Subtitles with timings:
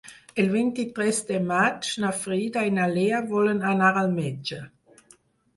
[0.43, 4.63] El vint-i-tres de maig na Frida i na Lea volen anar al metge.